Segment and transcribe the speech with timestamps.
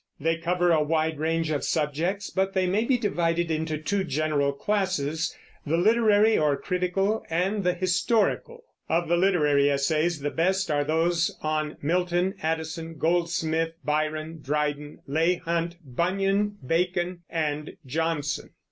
[0.19, 4.51] They cover a wide range of subjects, but they may be divided into two general
[4.51, 8.63] classes, the literary or critical, and the historical.
[8.89, 15.35] Of the literary essays the best are those on Milton, Addison, Goldsmith, Byron, Dryden, Leigh
[15.35, 18.49] Hunt, Bunyan, Bacon, and Johnson.